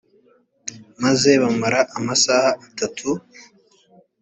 maze 1.03 1.29
bamara 1.41 1.79
amasaha 1.97 2.49
atatu 2.67 3.09